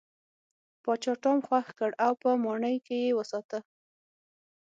پاچا 0.83 1.13
ټام 1.23 1.37
خوښ 1.47 1.67
کړ 1.79 1.91
او 2.05 2.13
په 2.21 2.29
ماڼۍ 2.43 2.75
کې 2.85 2.97
یې 3.05 3.11
وساته. 3.17 3.59